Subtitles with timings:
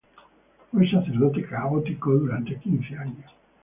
[0.71, 3.31] Fue sacerdote católico durante quince años.